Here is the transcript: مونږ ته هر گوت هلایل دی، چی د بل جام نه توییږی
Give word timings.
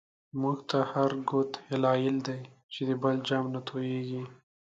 مونږ 0.39 0.57
ته 0.69 0.77
هر 0.91 1.11
گوت 1.29 1.51
هلایل 1.69 2.15
دی، 2.27 2.39
چی 2.73 2.81
د 2.89 2.91
بل 3.01 3.15
جام 3.27 3.45
نه 3.53 3.61
توییږی 3.67 4.23